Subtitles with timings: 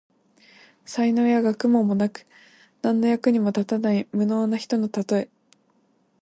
[0.83, 2.25] 才能や学問もなく、
[2.81, 5.29] 何の役にも立たない無能な人のたとえ。